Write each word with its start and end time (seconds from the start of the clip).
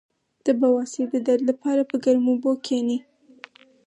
د 0.45 0.47
بواسیر 0.59 1.07
د 1.13 1.17
درد 1.27 1.43
لپاره 1.51 1.81
په 1.89 1.95
ګرمو 2.03 2.29
اوبو 2.33 2.51
کینئ 2.67 2.99